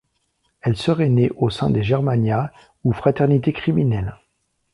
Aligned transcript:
Elle 0.61 0.75
serait 0.77 1.09
née 1.09 1.29
au 1.37 1.51
sein 1.51 1.69
des 1.69 1.83
germanías 1.83 2.49
ou 2.83 2.91
fraternités 2.91 3.53
criminelles. 3.53 4.17